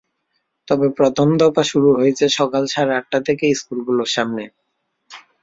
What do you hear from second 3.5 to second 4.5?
স্কুলগুলোর সামনে।